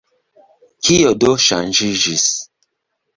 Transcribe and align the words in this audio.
Kio 0.87 1.11
do 1.23 1.33
ŝanĝiĝis? 1.43 2.25